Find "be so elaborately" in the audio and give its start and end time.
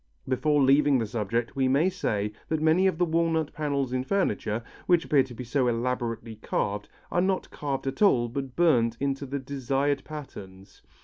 5.35-6.37